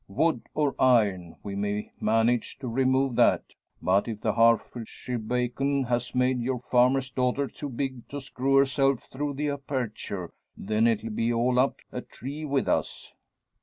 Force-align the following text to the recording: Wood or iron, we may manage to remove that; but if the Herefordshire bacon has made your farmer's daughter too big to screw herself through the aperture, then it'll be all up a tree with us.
Wood 0.07 0.49
or 0.55 0.73
iron, 0.81 1.35
we 1.43 1.55
may 1.55 1.91
manage 1.99 2.57
to 2.57 2.67
remove 2.67 3.15
that; 3.17 3.53
but 3.83 4.07
if 4.07 4.19
the 4.19 4.33
Herefordshire 4.33 5.19
bacon 5.19 5.83
has 5.83 6.15
made 6.15 6.41
your 6.41 6.57
farmer's 6.59 7.11
daughter 7.11 7.45
too 7.45 7.69
big 7.69 8.07
to 8.07 8.19
screw 8.19 8.55
herself 8.55 9.03
through 9.03 9.35
the 9.35 9.49
aperture, 9.51 10.33
then 10.57 10.87
it'll 10.87 11.11
be 11.11 11.31
all 11.31 11.59
up 11.59 11.81
a 11.91 12.01
tree 12.01 12.43
with 12.45 12.67
us. 12.67 13.13